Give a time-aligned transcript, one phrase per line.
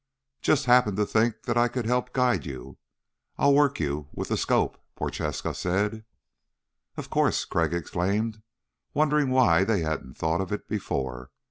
[0.41, 2.79] "Just happened to think that I could help guide you.
[3.37, 6.05] I'll work you with the scope," Prochaska said.
[6.97, 8.41] "Of course," Crag exclaimed,
[8.95, 11.29] wondering why they hadn't thought of it before.